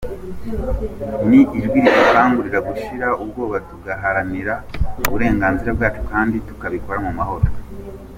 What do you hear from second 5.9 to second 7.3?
kandi tukabikora mu